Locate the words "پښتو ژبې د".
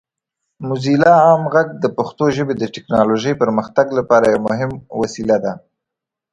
1.97-2.63